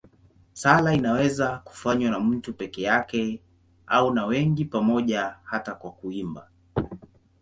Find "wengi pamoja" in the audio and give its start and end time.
4.25-5.35